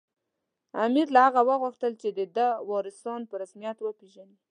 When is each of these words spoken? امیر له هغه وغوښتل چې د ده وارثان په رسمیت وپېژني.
امیر 0.85 1.07
له 1.15 1.21
هغه 1.27 1.41
وغوښتل 1.51 1.91
چې 2.01 2.09
د 2.17 2.19
ده 2.35 2.47
وارثان 2.69 3.21
په 3.29 3.35
رسمیت 3.41 3.77
وپېژني. 3.81 4.37